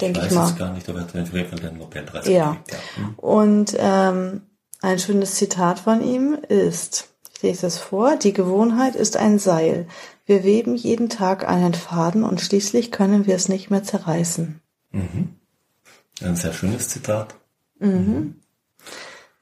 Denke 0.00 0.20
ich 0.20 0.26
ich 0.26 0.30
weiß 0.32 0.36
mal. 0.38 0.46
es 0.50 0.56
gar 0.58 0.72
nicht, 0.72 0.88
aber 0.88 1.00
er 1.00 1.04
hat 1.06 1.14
auf 1.16 1.32
jeden 1.32 1.48
Fall 1.48 1.58
den 1.60 1.78
Nobelpreis 1.78 2.26
Ja. 2.28 2.52
gekriegt. 2.52 2.72
Ja. 2.72 3.04
Hm. 3.04 3.14
Und 3.18 3.76
ähm, 3.78 4.40
ein 4.80 4.98
schönes 4.98 5.34
Zitat 5.34 5.78
von 5.78 6.02
ihm 6.02 6.34
ist, 6.48 7.08
ich 7.34 7.42
lese 7.42 7.66
es 7.66 7.78
vor, 7.78 8.16
die 8.16 8.32
Gewohnheit 8.32 8.96
ist 8.96 9.16
ein 9.16 9.38
Seil. 9.38 9.86
Wir 10.26 10.44
weben 10.44 10.76
jeden 10.76 11.08
Tag 11.08 11.48
einen 11.48 11.74
Faden 11.74 12.24
und 12.24 12.40
schließlich 12.40 12.90
können 12.90 13.26
wir 13.26 13.34
es 13.36 13.48
nicht 13.48 13.70
mehr 13.70 13.82
zerreißen. 13.82 14.60
Ein 14.92 16.36
sehr 16.36 16.52
schönes 16.52 16.88
Zitat. 16.88 17.34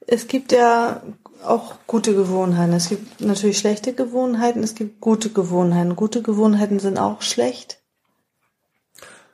Es 0.07 0.27
gibt 0.27 0.51
ja 0.51 1.01
auch 1.45 1.75
gute 1.87 2.15
Gewohnheiten. 2.15 2.73
Es 2.73 2.89
gibt 2.89 3.21
natürlich 3.21 3.59
schlechte 3.59 3.93
Gewohnheiten, 3.93 4.63
es 4.63 4.73
gibt 4.75 4.99
gute 5.01 5.29
Gewohnheiten. 5.29 5.95
Gute 5.95 6.21
Gewohnheiten 6.21 6.79
sind 6.79 6.97
auch 6.97 7.21
schlecht. 7.21 7.80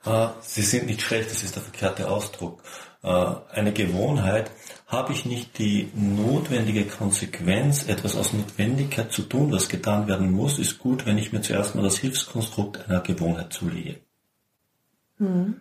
Ah, 0.04 0.34
sie 0.40 0.62
sind 0.62 0.86
nicht 0.86 1.02
schlecht, 1.02 1.30
das 1.30 1.42
ist 1.42 1.56
der 1.56 1.62
verkehrte 1.62 2.08
Ausdruck. 2.08 2.62
äh, 3.02 3.34
eine 3.52 3.72
Gewohnheit, 3.72 4.50
habe 4.86 5.12
ich 5.12 5.24
nicht 5.24 5.58
die 5.58 5.90
notwendige 5.94 6.84
Konsequenz, 6.84 7.86
etwas 7.88 8.16
aus 8.16 8.32
Notwendigkeit 8.32 9.12
zu 9.12 9.22
tun, 9.22 9.52
was 9.52 9.68
getan 9.68 10.08
werden 10.08 10.32
muss, 10.32 10.58
ist 10.58 10.78
gut, 10.78 11.06
wenn 11.06 11.18
ich 11.18 11.32
mir 11.32 11.42
zuerst 11.42 11.74
mal 11.74 11.82
das 11.82 11.98
Hilfskonstrukt 11.98 12.88
einer 12.88 13.00
Gewohnheit 13.00 13.52
zulege. 13.52 14.00
Mhm. 15.18 15.60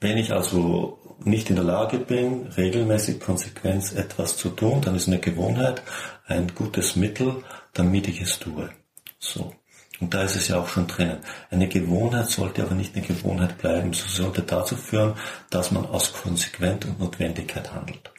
Wenn 0.00 0.18
ich 0.18 0.32
also 0.32 0.98
nicht 1.24 1.50
in 1.50 1.56
der 1.56 1.64
Lage 1.64 1.98
bin, 1.98 2.46
regelmäßig 2.56 3.20
konsequent 3.20 3.94
etwas 3.96 4.36
zu 4.36 4.50
tun, 4.50 4.80
dann 4.80 4.94
ist 4.94 5.08
eine 5.08 5.18
Gewohnheit 5.18 5.82
ein 6.26 6.54
gutes 6.54 6.94
Mittel, 6.94 7.42
damit 7.72 8.06
ich 8.06 8.20
es 8.20 8.38
tue. 8.38 8.70
So. 9.18 9.54
Und 10.00 10.14
da 10.14 10.22
ist 10.22 10.36
es 10.36 10.48
ja 10.48 10.58
auch 10.58 10.68
schon 10.68 10.86
drinnen. 10.86 11.18
Eine 11.50 11.68
Gewohnheit 11.68 12.28
sollte 12.28 12.62
aber 12.62 12.74
nicht 12.74 12.96
eine 12.96 13.04
Gewohnheit 13.04 13.58
bleiben. 13.58 13.92
Sie 13.92 14.08
sollte 14.08 14.42
dazu 14.42 14.76
führen, 14.76 15.14
dass 15.50 15.70
man 15.70 15.86
aus 15.86 16.12
Konsequenz 16.12 16.84
und 16.84 17.00
Notwendigkeit 17.00 17.72
handelt. 17.72 18.10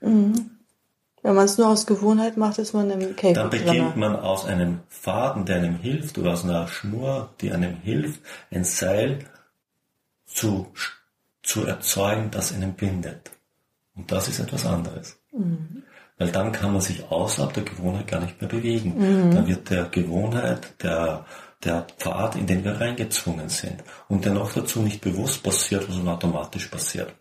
Mhm. 0.00 0.50
Wenn 1.22 1.34
man 1.36 1.44
es 1.44 1.56
nur 1.56 1.68
aus 1.68 1.86
Gewohnheit 1.86 2.36
macht, 2.36 2.58
ist 2.58 2.72
man 2.72 2.90
im 2.90 3.14
Käfig. 3.14 3.34
Dann 3.34 3.50
beginnt 3.50 3.96
man 3.96 4.16
aus 4.16 4.44
einem 4.44 4.80
Faden, 4.88 5.44
der 5.44 5.56
einem 5.56 5.76
hilft, 5.76 6.18
oder 6.18 6.32
aus 6.32 6.42
einer 6.42 6.66
Schnur, 6.66 7.30
die 7.40 7.52
einem 7.52 7.76
hilft, 7.76 8.20
ein 8.50 8.64
Seil 8.64 9.26
zu, 10.26 10.72
zu 11.42 11.64
erzeugen, 11.64 12.30
das 12.32 12.52
einen 12.52 12.74
bindet. 12.74 13.30
Und 13.94 14.10
das 14.10 14.28
ist 14.28 14.40
etwas 14.40 14.66
anderes. 14.66 15.16
Mhm. 15.30 15.84
Weil 16.18 16.30
dann 16.30 16.52
kann 16.52 16.72
man 16.72 16.80
sich 16.80 17.10
außerhalb 17.10 17.52
der 17.52 17.64
Gewohnheit 17.64 18.06
gar 18.06 18.20
nicht 18.20 18.40
mehr 18.40 18.50
bewegen. 18.50 18.94
Mhm. 18.96 19.34
Dann 19.34 19.46
wird 19.46 19.70
der 19.70 19.84
Gewohnheit, 19.84 20.74
der, 20.82 21.24
der 21.64 21.86
Pfad, 21.98 22.36
in 22.36 22.46
den 22.46 22.64
wir 22.64 22.80
reingezwungen 22.80 23.48
sind 23.48 23.82
und 24.08 24.24
der 24.24 24.32
noch 24.32 24.52
dazu 24.52 24.80
nicht 24.80 25.00
bewusst 25.00 25.42
passiert, 25.42 25.86
sondern 25.88 26.14
automatisch 26.14 26.66
passiert. 26.66 27.12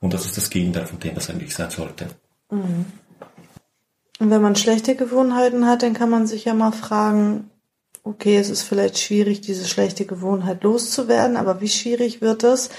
Und 0.00 0.14
das 0.14 0.26
ist 0.26 0.36
das 0.36 0.50
Gegenteil 0.50 0.86
von 0.86 1.00
dem, 1.00 1.16
was 1.16 1.30
eigentlich 1.30 1.54
sein 1.54 1.70
sollte. 1.70 2.06
Mhm. 2.50 2.86
Und 4.20 4.30
wenn 4.30 4.42
man 4.42 4.56
schlechte 4.56 4.96
Gewohnheiten 4.96 5.66
hat, 5.66 5.82
dann 5.82 5.94
kann 5.94 6.10
man 6.10 6.26
sich 6.26 6.44
ja 6.44 6.54
mal 6.54 6.72
fragen, 6.72 7.50
okay, 8.02 8.36
es 8.36 8.50
ist 8.50 8.62
vielleicht 8.62 8.98
schwierig, 8.98 9.40
diese 9.40 9.66
schlechte 9.66 10.06
Gewohnheit 10.06 10.64
loszuwerden, 10.64 11.36
aber 11.36 11.60
wie 11.60 11.68
schwierig 11.68 12.20
wird 12.20 12.42
es, 12.42 12.70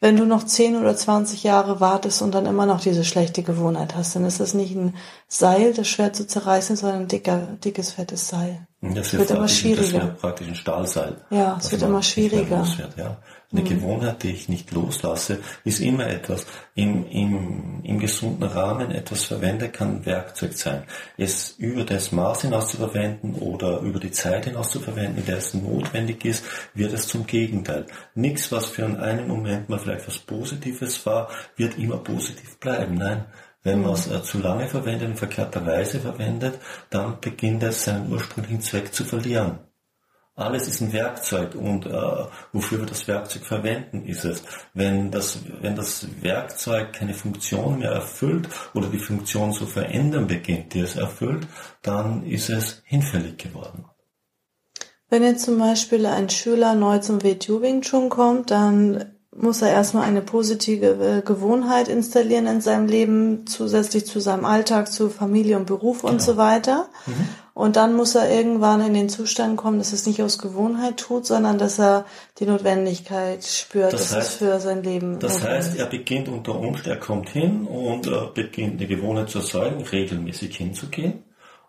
wenn 0.00 0.16
du 0.16 0.24
noch 0.24 0.44
10 0.44 0.76
oder 0.76 0.96
20 0.96 1.42
Jahre 1.44 1.78
wartest 1.78 2.22
und 2.22 2.34
dann 2.34 2.46
immer 2.46 2.64
noch 2.64 2.80
diese 2.80 3.04
schlechte 3.04 3.42
Gewohnheit 3.42 3.94
hast, 3.94 4.16
dann 4.16 4.24
ist 4.24 4.40
das 4.40 4.54
nicht 4.54 4.74
ein 4.74 4.94
Seil, 5.28 5.74
das 5.74 5.88
schwer 5.88 6.12
zu 6.14 6.26
zerreißen 6.26 6.74
ist, 6.74 6.80
sondern 6.80 7.02
ein 7.02 7.08
dicker, 7.08 7.48
dickes, 7.62 7.92
fettes 7.92 8.28
Seil. 8.28 8.66
Das 8.80 9.12
wird, 9.12 9.28
wird 9.28 9.38
immer 9.38 9.48
schwieriger. 9.48 9.98
Das 9.98 10.06
wird 10.06 10.20
praktisch 10.20 10.48
ein 10.48 10.54
Stahlseil. 10.54 11.16
Ja, 11.28 11.58
es 11.60 11.70
wird 11.70 11.82
immer 11.82 12.02
schwieriger. 12.02 12.66
Wird, 12.78 12.96
ja. 12.96 13.18
Eine 13.52 13.62
mhm. 13.62 13.68
Gewohnheit, 13.68 14.22
die 14.22 14.30
ich 14.30 14.48
nicht 14.48 14.70
loslasse, 14.70 15.38
ist 15.64 15.80
immer 15.80 16.06
etwas. 16.06 16.46
Im, 16.76 17.04
im, 17.08 17.82
Im 17.82 17.98
gesunden 17.98 18.44
Rahmen 18.44 18.92
etwas 18.92 19.24
verwende, 19.24 19.68
kann 19.68 20.06
Werkzeug 20.06 20.52
sein. 20.52 20.84
Es 21.16 21.50
über 21.58 21.84
das 21.84 22.12
Maß 22.12 22.42
hinaus 22.42 22.68
zu 22.68 22.76
verwenden 22.76 23.34
oder 23.34 23.80
über 23.80 23.98
die 23.98 24.12
Zeit 24.12 24.44
hinaus 24.44 24.70
zu 24.70 24.78
verwenden, 24.78 25.18
in 25.18 25.26
der 25.26 25.38
es 25.38 25.52
notwendig 25.52 26.24
ist, 26.24 26.44
wird 26.74 26.92
es 26.92 27.08
zum 27.08 27.26
Gegenteil. 27.26 27.86
Nichts, 28.14 28.52
was 28.52 28.66
für 28.66 28.86
einen 28.86 29.26
Moment 29.26 29.68
mal 29.68 29.80
vielleicht 29.80 30.06
was 30.06 30.18
Positives 30.18 31.04
war, 31.04 31.28
wird 31.56 31.76
immer 31.76 31.98
positiv 31.98 32.58
bleiben. 32.60 32.94
Nein, 32.94 33.24
wenn 33.62 33.82
man 33.82 33.94
es 33.94 34.06
äh, 34.10 34.22
zu 34.22 34.38
lange 34.38 34.68
verwendet, 34.68 35.08
in 35.08 35.16
verkehrter 35.16 35.66
Weise 35.66 36.00
verwendet, 36.00 36.58
dann 36.88 37.20
beginnt 37.20 37.62
es 37.62 37.84
seinen 37.84 38.10
ursprünglichen 38.12 38.60
Zweck 38.60 38.94
zu 38.94 39.04
verlieren. 39.04 39.58
Alles 40.40 40.68
ist 40.68 40.80
ein 40.80 40.92
Werkzeug 40.92 41.54
und 41.54 41.86
äh, 41.86 41.92
wofür 42.52 42.80
wir 42.80 42.86
das 42.86 43.06
Werkzeug 43.06 43.44
verwenden, 43.44 44.04
ist 44.06 44.24
es. 44.24 44.42
Wenn 44.74 45.10
das, 45.10 45.38
wenn 45.60 45.76
das 45.76 46.06
Werkzeug 46.22 46.92
keine 46.92 47.14
Funktion 47.14 47.78
mehr 47.78 47.90
erfüllt 47.90 48.48
oder 48.74 48.88
die 48.88 48.98
Funktion 48.98 49.52
zu 49.52 49.66
verändern 49.66 50.26
beginnt, 50.26 50.74
die 50.74 50.80
es 50.80 50.96
erfüllt, 50.96 51.46
dann 51.82 52.24
ist 52.24 52.48
es 52.50 52.82
hinfällig 52.84 53.38
geworden. 53.38 53.84
Wenn 55.08 55.24
jetzt 55.24 55.44
zum 55.44 55.58
Beispiel 55.58 56.06
ein 56.06 56.30
Schüler 56.30 56.74
neu 56.74 56.98
zum 56.98 57.22
WTU 57.22 57.60
Wing 57.60 57.82
Chun 57.82 58.08
kommt, 58.08 58.50
dann 58.50 59.16
muss 59.34 59.62
er 59.62 59.70
erstmal 59.70 60.04
eine 60.04 60.22
positive 60.22 60.86
äh, 60.86 61.22
Gewohnheit 61.22 61.88
installieren 61.88 62.46
in 62.46 62.60
seinem 62.60 62.86
Leben, 62.86 63.46
zusätzlich 63.46 64.06
zu 64.06 64.20
seinem 64.20 64.44
Alltag, 64.44 64.90
zu 64.90 65.08
Familie 65.08 65.56
und 65.56 65.66
Beruf 65.66 66.02
genau. 66.02 66.12
und 66.12 66.22
so 66.22 66.36
weiter. 66.36 66.88
Mhm. 67.06 67.28
Und 67.60 67.76
dann 67.76 67.94
muss 67.94 68.14
er 68.14 68.30
irgendwann 68.30 68.80
in 68.80 68.94
den 68.94 69.10
Zustand 69.10 69.58
kommen, 69.58 69.76
dass 69.76 69.90
er 69.90 69.96
es 69.96 70.06
nicht 70.06 70.22
aus 70.22 70.38
Gewohnheit 70.38 70.96
tut, 70.96 71.26
sondern 71.26 71.58
dass 71.58 71.78
er 71.78 72.06
die 72.38 72.46
Notwendigkeit 72.46 73.44
spürt, 73.44 73.92
das 73.92 74.08
dass 74.08 74.16
heißt, 74.16 74.30
es 74.30 74.36
für 74.36 74.60
sein 74.60 74.82
Leben 74.82 75.18
Das 75.18 75.44
heißt, 75.44 75.78
er 75.78 75.84
beginnt 75.84 76.28
unter 76.28 76.54
Umständen, 76.54 76.98
er 76.98 77.04
kommt 77.04 77.28
hin 77.28 77.66
und 77.66 78.10
beginnt 78.32 78.80
die 78.80 78.86
Gewohnheit 78.86 79.28
zu 79.28 79.40
erzeugen, 79.40 79.82
regelmäßig 79.82 80.56
hinzugehen. 80.56 81.24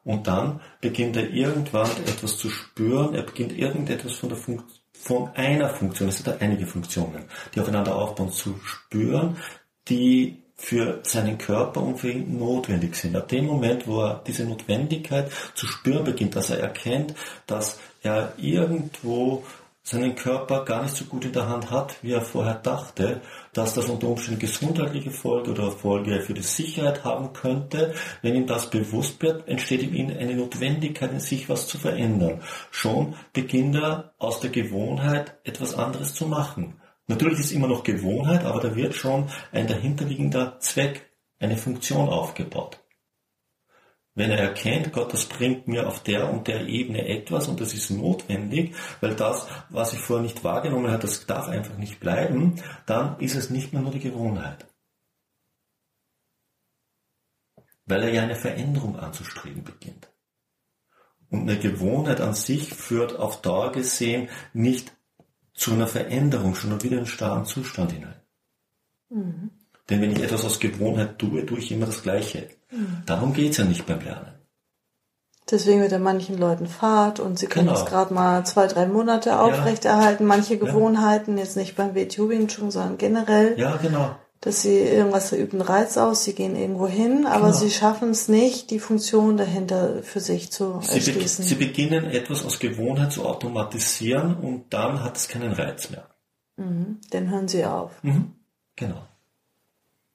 Und 0.06 0.28
dann 0.28 0.62
beginnt 0.80 1.18
er 1.18 1.30
irgendwann 1.30 1.90
etwas 2.08 2.38
zu 2.38 2.50
spüren, 2.50 3.14
er 3.14 3.24
beginnt 3.24 3.52
irgendetwas 3.52 4.14
von 4.14 4.30
der 4.30 4.38
Funktion 4.38 4.82
von 4.94 5.30
einer 5.36 5.70
Funktion, 5.70 6.10
es 6.10 6.18
sind 6.18 6.28
da 6.28 6.38
einige 6.40 6.68
Funktionen, 6.68 7.26
die 7.54 7.60
aufeinander 7.60 7.96
aufbauen, 7.96 8.32
zu 8.32 8.60
spüren, 8.64 9.38
die 9.90 10.41
für 10.62 11.00
seinen 11.04 11.40
Körper 11.40 11.82
und 11.82 11.98
für 11.98 12.12
ihn 12.12 12.38
notwendig 12.38 12.96
sind. 12.96 13.16
Ab 13.16 13.28
dem 13.30 13.48
Moment, 13.48 13.88
wo 13.88 14.04
er 14.04 14.22
diese 14.26 14.46
Notwendigkeit 14.46 15.32
zu 15.56 15.66
spüren 15.66 16.04
beginnt, 16.04 16.36
dass 16.36 16.52
er 16.52 16.60
erkennt, 16.60 17.16
dass 17.48 17.80
er 18.04 18.34
irgendwo 18.38 19.44
seinen 19.84 20.16
Körper 20.16 20.64
gar 20.64 20.84
nicht 20.84 20.96
so 20.96 21.06
gut 21.06 21.26
in 21.26 21.34
der 21.34 21.50
Hand 21.50 21.72
hat, 21.72 21.96
wie 22.04 22.12
er 22.12 22.22
vorher 22.22 22.54
dachte, 22.54 23.22
dass 23.54 23.74
das 23.74 23.90
unter 23.90 24.08
Umständen 24.08 24.40
gesundheitliche 24.40 25.10
Folge 25.10 25.52
oder 25.52 25.72
Folge 25.72 26.22
für 26.22 26.36
die 26.36 26.44
Sicherheit 26.44 27.04
haben 27.04 27.34
könnte. 27.34 27.96
Wenn 28.22 28.36
ihm 28.36 28.46
das 28.46 28.70
bewusst 28.70 29.22
wird, 29.24 29.48
entsteht 29.48 29.82
ihm 29.82 30.10
eine 30.12 30.36
Notwendigkeit, 30.36 31.12
in 31.12 31.20
sich 31.20 31.50
was 31.50 31.68
zu 31.68 31.80
verändern. 31.80 32.42
Schon 32.70 33.16
beginnt 33.34 33.76
er 33.76 34.14
aus 34.20 34.40
der 34.40 34.52
Gewohnheit 34.52 35.34
etwas 35.44 35.74
anderes 35.74 36.14
zu 36.14 36.28
machen. 36.28 36.81
Natürlich 37.12 37.40
ist 37.40 37.52
immer 37.52 37.68
noch 37.68 37.84
Gewohnheit, 37.84 38.46
aber 38.46 38.62
da 38.62 38.74
wird 38.74 38.96
schon 38.96 39.30
ein 39.52 39.68
dahinterliegender 39.68 40.62
Zweck, 40.62 41.12
eine 41.40 41.58
Funktion 41.58 42.08
aufgebaut. 42.08 42.80
Wenn 44.16 44.32
er 44.32 44.40
erkennt, 44.40 44.94
Gott, 44.94 45.12
das 45.14 45.26
bringt 45.26 45.68
mir 45.68 45.90
auf 45.90 46.02
der 46.04 46.32
und 46.32 46.48
der 46.48 46.68
Ebene 46.68 47.06
etwas 47.10 47.50
und 47.50 47.60
das 47.60 47.74
ist 47.74 47.90
notwendig, 47.90 48.76
weil 49.02 49.14
das, 49.14 49.46
was 49.70 49.92
ich 49.92 50.00
vorher 50.00 50.24
nicht 50.24 50.46
wahrgenommen 50.46 50.90
habe, 50.90 51.02
das 51.02 51.26
darf 51.26 51.50
einfach 51.50 51.78
nicht 51.78 52.00
bleiben, 52.00 52.56
dann 52.86 53.20
ist 53.20 53.36
es 53.36 53.50
nicht 53.50 53.74
mehr 53.74 53.82
nur 53.82 53.92
die 53.92 54.00
Gewohnheit. 54.00 54.66
Weil 57.88 58.04
er 58.04 58.14
ja 58.14 58.24
eine 58.24 58.36
Veränderung 58.36 58.98
anzustreben 58.98 59.66
beginnt. 59.66 60.10
Und 61.30 61.42
eine 61.42 61.60
Gewohnheit 61.60 62.22
an 62.22 62.36
sich 62.36 62.74
führt 62.74 63.20
auf 63.20 63.42
Dauer 63.42 63.74
gesehen 63.74 64.30
nicht 64.54 64.94
zu 65.62 65.74
einer 65.74 65.86
Veränderung, 65.86 66.56
schon 66.56 66.72
wieder 66.82 66.94
in 66.94 67.00
einen 67.00 67.08
starren 67.08 67.46
Zustand 67.46 67.92
hinein. 67.92 68.16
Mhm. 69.10 69.52
Denn 69.90 70.02
wenn 70.02 70.12
ich 70.12 70.24
etwas 70.24 70.44
aus 70.44 70.60
Gewohnheit 70.60 71.20
tue, 71.20 71.46
tue 71.46 71.60
ich 71.60 71.72
immer 71.72 71.86
das 71.86 72.02
Gleiche. 72.02 72.50
Mhm. 72.72 73.04
Darum 73.06 73.36
es 73.36 73.58
ja 73.58 73.66
nicht 73.66 73.86
beim 73.86 74.02
Lernen. 74.02 74.34
Deswegen 75.52 75.82
wird 75.82 75.92
er 75.92 76.00
manchen 76.00 76.38
Leuten 76.38 76.66
Fahrt 76.66 77.20
und 77.20 77.38
sie 77.38 77.46
können 77.46 77.68
genau. 77.68 77.80
es 77.80 77.86
gerade 77.86 78.12
mal 78.14 78.44
zwei, 78.46 78.66
drei 78.66 78.88
Monate 78.88 79.40
aufrechterhalten. 79.40 80.26
Manche 80.26 80.58
Gewohnheiten, 80.58 81.38
ja. 81.38 81.44
jetzt 81.44 81.58
nicht 81.58 81.76
beim 81.76 81.94
WTU 81.94 82.28
schon, 82.50 82.72
sondern 82.72 82.98
generell. 82.98 83.60
Ja, 83.60 83.76
genau. 83.76 84.16
Dass 84.42 84.64
sie 84.64 84.80
irgendwas 84.80 85.30
verüben 85.30 85.62
Reiz 85.62 85.98
aus, 85.98 86.24
sie 86.24 86.34
gehen 86.34 86.56
irgendwo 86.56 86.88
hin, 86.88 87.28
aber 87.28 87.48
genau. 87.48 87.58
sie 87.58 87.70
schaffen 87.70 88.10
es 88.10 88.28
nicht, 88.28 88.72
die 88.72 88.80
Funktion 88.80 89.38
dahinter 89.38 90.02
für 90.02 90.20
sich 90.20 90.52
zu 90.52 90.82
sie 90.82 90.96
erschließen. 90.96 91.46
Be 91.46 91.50
sie 91.50 91.56
beginnen 91.56 92.06
etwas 92.06 92.44
aus 92.44 92.58
Gewohnheit 92.58 93.12
zu 93.12 93.24
automatisieren 93.24 94.36
und 94.36 94.74
dann 94.74 95.04
hat 95.04 95.16
es 95.16 95.28
keinen 95.28 95.52
Reiz 95.52 95.92
mehr. 95.92 96.08
Mhm. 96.58 97.00
Dann 97.12 97.30
hören 97.30 97.48
sie 97.48 97.66
auf. 97.66 97.92
Mhm. 98.04 98.34
Genau. 98.76 99.08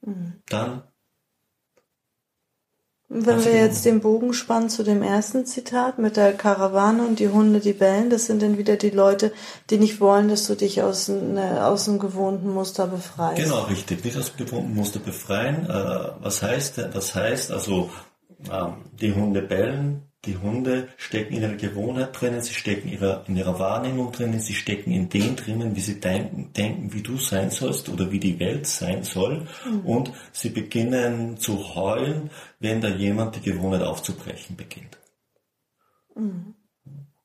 Mhm. 0.01 0.41
Dann 0.49 0.83
wenn 3.09 3.45
wir 3.45 3.55
jetzt 3.55 3.85
den 3.85 4.01
Bogen 4.01 4.33
spannen 4.33 4.69
zu 4.69 4.83
dem 4.83 5.01
ersten 5.01 5.45
Zitat 5.45 5.97
mit 5.97 6.17
der 6.17 6.33
Karawane 6.33 7.03
und 7.03 7.19
die 7.19 7.29
Hunde, 7.29 7.61
die 7.61 7.71
bellen, 7.71 8.09
das 8.09 8.25
sind 8.25 8.41
dann 8.41 8.57
wieder 8.57 8.75
die 8.75 8.89
Leute, 8.89 9.31
die 9.69 9.77
nicht 9.77 10.01
wollen, 10.01 10.27
dass 10.27 10.45
du 10.45 10.55
dich 10.55 10.81
aus, 10.81 11.07
ne, 11.07 11.65
aus 11.65 11.85
dem 11.85 11.99
gewohnten 11.99 12.53
Muster 12.53 12.87
befreist. 12.87 13.41
Genau, 13.41 13.61
richtig. 13.63 14.03
Nicht 14.03 14.17
aus 14.17 14.33
dem 14.33 14.45
gewohnten 14.45 14.75
Muster 14.75 14.99
befreien. 14.99 15.69
Äh, 15.69 16.09
was 16.19 16.41
heißt, 16.41 16.81
was 16.93 17.15
heißt 17.15 17.51
also, 17.51 17.89
ähm, 18.51 18.73
die 18.99 19.13
Hunde 19.13 19.41
bellen, 19.41 20.03
die 20.27 20.37
Hunde 20.37 20.89
stecken 20.97 21.33
in 21.33 21.41
ihrer 21.41 21.55
Gewohnheit 21.55 22.19
drinnen, 22.19 22.41
sie 22.41 22.53
stecken 22.53 22.89
ihrer, 22.89 23.23
in 23.27 23.37
ihrer 23.37 23.57
Wahrnehmung 23.57 24.11
drinnen, 24.11 24.39
sie 24.39 24.53
stecken 24.53 24.91
in 24.91 25.09
dem 25.09 25.35
drinnen, 25.35 25.75
wie 25.75 25.79
sie 25.79 25.99
denken, 25.99 26.51
denken, 26.53 26.93
wie 26.93 27.01
du 27.01 27.17
sein 27.17 27.49
sollst 27.49 27.89
oder 27.89 28.11
wie 28.11 28.19
die 28.19 28.39
Welt 28.39 28.67
sein 28.67 29.03
soll. 29.03 29.47
Mhm. 29.65 29.79
Und 29.85 30.11
sie 30.33 30.49
beginnen 30.49 31.37
zu 31.37 31.75
heulen, 31.75 32.29
wenn 32.59 32.81
da 32.81 32.89
jemand 32.89 33.37
die 33.37 33.41
Gewohnheit 33.41 33.81
aufzubrechen 33.81 34.55
beginnt. 34.55 34.97
Mhm. 36.15 36.53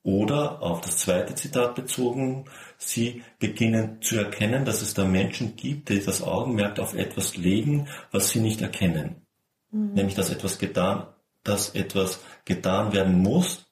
Oder 0.04 0.62
auf 0.62 0.80
das 0.80 0.98
zweite 0.98 1.34
Zitat 1.34 1.74
bezogen, 1.74 2.46
sie 2.76 3.22
beginnen 3.38 4.00
zu 4.00 4.16
erkennen, 4.16 4.64
dass 4.64 4.82
es 4.82 4.94
da 4.94 5.04
Menschen 5.04 5.54
gibt, 5.56 5.88
die 5.88 6.00
das 6.00 6.22
Augenmerk 6.22 6.78
auf 6.78 6.94
etwas 6.94 7.36
legen, 7.36 7.88
was 8.10 8.30
sie 8.30 8.40
nicht 8.40 8.62
erkennen. 8.62 9.26
Mhm. 9.70 9.94
Nämlich, 9.94 10.14
dass 10.14 10.30
etwas 10.30 10.58
getan, 10.58 11.06
dass 11.42 11.74
etwas 11.74 12.20
getan 12.44 12.92
werden 12.92 13.18
muss, 13.18 13.66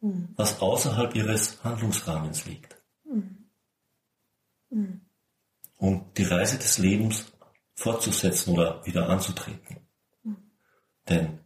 mhm. 0.00 0.28
was 0.36 0.60
außerhalb 0.60 1.14
ihres 1.14 1.62
Handlungsrahmens 1.62 2.46
liegt. 2.46 2.76
Mhm. 3.04 3.46
mhm. 4.70 5.00
Und 5.76 6.18
die 6.18 6.24
Reise 6.24 6.58
des 6.58 6.76
Lebens 6.76 7.32
fortzusetzen 7.74 8.52
oder 8.52 8.84
wieder 8.84 9.08
anzutreten. 9.08 9.78
Mhm. 10.22 10.36
Denn 11.08 11.38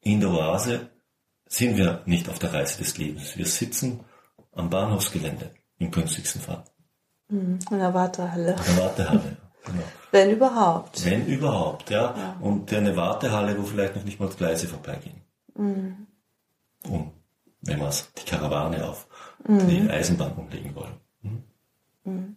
in 0.00 0.20
der 0.20 0.30
Oase 0.30 0.90
sind 1.46 1.76
wir 1.76 2.02
nicht 2.06 2.28
auf 2.28 2.38
der 2.38 2.52
Reise 2.52 2.78
des 2.78 2.96
Lebens. 2.96 3.36
Wir 3.36 3.46
sitzen 3.46 4.04
am 4.52 4.70
Bahnhofsgelände 4.70 5.52
im 5.78 5.90
günstigsten 5.90 6.40
Fall. 6.40 6.64
Mhm. 7.28 7.58
In 7.70 7.78
der 7.78 7.92
Wartehalle. 7.92 8.52
In 8.52 8.64
der 8.64 8.76
Wartehalle. 8.76 9.45
Wenn 10.10 10.30
überhaupt. 10.30 11.04
Wenn 11.04 11.26
überhaupt, 11.26 11.90
ja. 11.90 12.14
ja. 12.16 12.36
Und 12.40 12.72
eine 12.72 12.96
Wartehalle, 12.96 13.58
wo 13.58 13.62
vielleicht 13.62 13.96
noch 13.96 14.04
nicht 14.04 14.20
mal 14.20 14.28
Gleise 14.28 14.66
vorbeigehen. 14.66 15.20
Mhm. 15.54 16.06
Um, 16.88 17.12
wenn 17.62 17.80
wir 17.80 17.90
die 18.18 18.24
Karawane 18.24 18.84
auf 18.88 19.06
mhm. 19.46 19.68
die 19.68 19.90
Eisenbahn 19.90 20.32
umlegen 20.32 20.74
wollen. 20.74 20.94
Mhm. 21.22 21.42
mhm. 22.04 22.36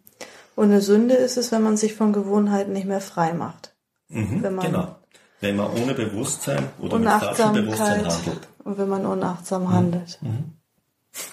Und 0.55 0.71
eine 0.71 0.81
Sünde 0.81 1.15
ist 1.15 1.37
es, 1.37 1.53
wenn 1.53 1.63
man 1.63 1.77
sich 1.77 1.93
von 1.93 2.11
Gewohnheiten 2.11 2.73
nicht 2.73 2.85
mehr 2.85 2.99
frei 2.99 3.31
macht. 3.31 3.73
Mhm, 4.09 4.43
wenn 4.43 4.55
man 4.55 4.65
genau. 4.65 4.95
Wenn 5.39 5.55
man 5.55 5.71
ohne 5.71 5.93
Bewusstsein 5.93 6.67
oder 6.79 6.99
mit 6.99 7.07
falschem 7.07 7.53
Bewusstsein 7.53 8.05
handelt. 8.05 8.47
Und 8.65 8.77
wenn 8.77 8.89
man 8.89 9.05
unachtsam 9.05 9.63
mhm. 9.63 9.71
handelt. 9.71 10.19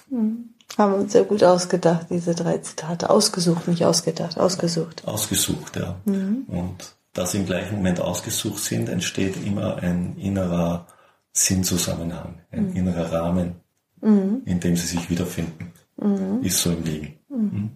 Mhm. 0.08 0.54
Haben 0.76 0.92
wir 0.92 0.98
uns 0.98 1.12
sehr 1.12 1.24
gut 1.24 1.42
ausgedacht, 1.42 2.08
diese 2.10 2.34
drei 2.34 2.58
Zitate. 2.58 3.08
Ausgesucht, 3.08 3.66
nicht 3.66 3.84
ausgedacht, 3.84 4.38
ausgesucht. 4.38 5.06
Ausgesucht, 5.06 5.76
ja. 5.76 5.96
Mhm. 6.04 6.44
Und 6.48 6.96
da 7.14 7.26
sie 7.26 7.38
im 7.38 7.46
gleichen 7.46 7.76
Moment 7.76 8.00
ausgesucht 8.00 8.62
sind, 8.62 8.90
entsteht 8.90 9.42
immer 9.42 9.76
ein 9.76 10.16
innerer 10.18 10.86
Sinnzusammenhang, 11.32 12.40
ein 12.50 12.70
mhm. 12.70 12.76
innerer 12.76 13.12
Rahmen, 13.12 13.56
mhm. 14.02 14.42
in 14.44 14.60
dem 14.60 14.76
sie 14.76 14.86
sich 14.86 15.08
wiederfinden. 15.08 15.72
Mhm. 15.96 16.42
Ist 16.42 16.58
so 16.58 16.70
im 16.70 16.84
Leben. 16.84 17.14
Mhm. 17.28 17.70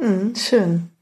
Mhm. 0.00 0.34
schön. 0.36 0.95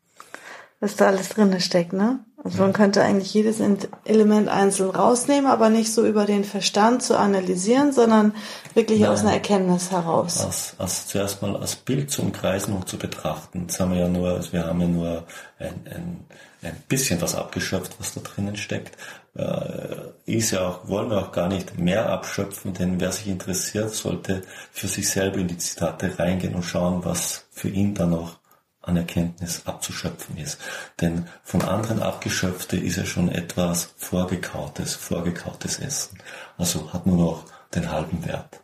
Was 0.84 0.96
da 0.96 1.06
alles 1.06 1.30
drin 1.30 1.58
steckt, 1.60 1.94
ne? 1.94 2.20
Also 2.44 2.58
man 2.60 2.74
könnte 2.74 3.02
eigentlich 3.02 3.32
jedes 3.32 3.58
Element 4.04 4.50
einzeln 4.50 4.90
rausnehmen, 4.90 5.50
aber 5.50 5.70
nicht 5.70 5.90
so 5.90 6.04
über 6.04 6.26
den 6.26 6.44
Verstand 6.44 7.02
zu 7.02 7.18
analysieren, 7.18 7.94
sondern 7.94 8.34
wirklich 8.74 9.00
Nein. 9.00 9.08
aus 9.08 9.20
einer 9.20 9.32
Erkenntnis 9.32 9.90
heraus. 9.90 10.44
Als, 10.44 10.74
als 10.76 11.06
zuerst 11.06 11.40
mal 11.40 11.56
als 11.56 11.74
Bild 11.76 12.10
zu 12.10 12.20
umkreisen 12.20 12.74
und 12.74 12.86
zu 12.86 12.98
betrachten. 12.98 13.62
Jetzt 13.62 13.80
haben 13.80 13.92
wir 13.92 14.00
ja 14.00 14.08
nur, 14.08 14.28
also 14.28 14.52
wir 14.52 14.66
haben 14.66 14.78
ja 14.82 14.88
nur 14.88 15.24
ein, 15.58 15.74
ein, 15.86 16.26
ein 16.60 16.82
bisschen 16.86 17.22
was 17.22 17.34
abgeschöpft, 17.34 17.96
was 17.98 18.12
da 18.12 18.20
drinnen 18.20 18.56
steckt. 18.56 18.98
Äh, 19.34 19.96
ist 20.26 20.50
ja 20.50 20.68
auch, 20.68 20.86
wollen 20.86 21.08
wir 21.08 21.22
auch 21.22 21.32
gar 21.32 21.48
nicht 21.48 21.78
mehr 21.78 22.10
abschöpfen, 22.10 22.74
denn 22.74 23.00
wer 23.00 23.10
sich 23.10 23.28
interessiert, 23.28 23.94
sollte 23.94 24.42
für 24.70 24.88
sich 24.88 25.08
selber 25.08 25.38
in 25.38 25.48
die 25.48 25.56
Zitate 25.56 26.18
reingehen 26.18 26.54
und 26.54 26.64
schauen, 26.64 27.06
was 27.06 27.46
für 27.52 27.70
ihn 27.70 27.94
da 27.94 28.04
noch 28.04 28.43
an 28.86 28.96
Erkenntnis 28.96 29.66
abzuschöpfen 29.66 30.36
ist. 30.36 30.58
Denn 31.00 31.26
von 31.42 31.62
anderen 31.62 32.02
abgeschöpfte 32.02 32.76
ist 32.76 32.96
ja 32.96 33.04
schon 33.04 33.28
etwas 33.28 33.94
vorgekautes, 33.96 34.94
vorgekautes 34.94 35.78
Essen. 35.78 36.18
Also 36.58 36.92
hat 36.92 37.06
nur 37.06 37.16
noch 37.16 37.44
den 37.74 37.90
halben 37.90 38.24
Wert. 38.24 38.60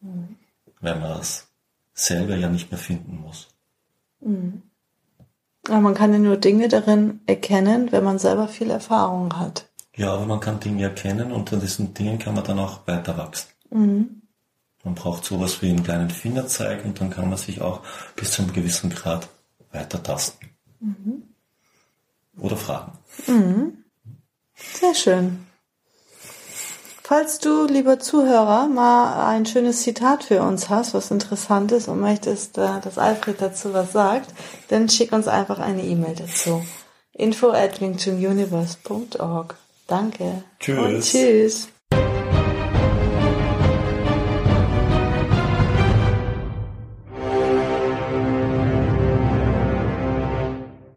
Mhm. 0.00 0.36
Weil 0.80 0.98
man 0.98 1.20
es 1.20 1.46
selber 1.94 2.36
ja 2.36 2.48
nicht 2.48 2.70
mehr 2.70 2.78
finden 2.78 3.20
muss. 3.20 3.48
Mhm. 4.20 4.62
Aber 5.68 5.80
man 5.80 5.94
kann 5.94 6.12
ja 6.12 6.18
nur 6.18 6.36
Dinge 6.36 6.68
darin 6.68 7.20
erkennen, 7.26 7.90
wenn 7.90 8.04
man 8.04 8.18
selber 8.18 8.46
viel 8.46 8.70
Erfahrung 8.70 9.36
hat. 9.36 9.68
Ja, 9.96 10.12
aber 10.12 10.26
man 10.26 10.40
kann 10.40 10.60
Dinge 10.60 10.84
erkennen 10.84 11.32
und 11.32 11.52
an 11.52 11.60
diesen 11.60 11.94
Dingen 11.94 12.18
kann 12.18 12.34
man 12.34 12.44
dann 12.44 12.58
auch 12.58 12.86
weiter 12.86 13.16
wachsen. 13.16 13.48
Mhm. 13.70 14.22
Man 14.84 14.94
braucht 14.94 15.24
sowas 15.24 15.62
wie 15.62 15.70
einen 15.70 15.82
kleinen 15.82 16.10
Fingerzeig 16.10 16.84
und 16.84 17.00
dann 17.00 17.10
kann 17.10 17.28
man 17.28 17.38
sich 17.38 17.60
auch 17.60 17.82
bis 18.14 18.30
zu 18.30 18.42
einem 18.42 18.52
gewissen 18.52 18.90
Grad 18.90 19.28
weiter 19.76 20.02
tasten. 20.02 20.50
Mhm. 20.80 21.22
Oder 22.38 22.56
fragen. 22.56 22.92
Mhm. 23.26 23.84
Sehr 24.54 24.94
schön. 24.94 25.46
Falls 27.02 27.38
du, 27.38 27.66
lieber 27.66 28.00
Zuhörer, 28.00 28.66
mal 28.66 29.28
ein 29.28 29.46
schönes 29.46 29.82
Zitat 29.82 30.24
für 30.24 30.42
uns 30.42 30.68
hast, 30.68 30.92
was 30.92 31.12
interessant 31.12 31.70
ist 31.70 31.86
und 31.86 32.00
möchtest, 32.00 32.58
äh, 32.58 32.80
dass 32.82 32.98
Alfred 32.98 33.40
dazu 33.40 33.72
was 33.72 33.92
sagt, 33.92 34.34
dann 34.68 34.88
schick 34.88 35.12
uns 35.12 35.28
einfach 35.28 35.60
eine 35.60 35.84
E-Mail 35.84 36.16
dazu. 36.16 36.66
info 37.12 37.50
at 37.50 37.80
Danke. 39.86 40.42
Tschüss. 40.58 40.78
Und 40.78 41.00
tschüss. 41.02 41.68